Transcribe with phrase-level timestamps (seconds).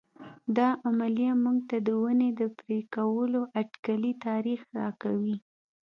[0.57, 5.35] دا عملیه موږ ته د ونې د پرې کولو اټکلي تاریخ راکوي.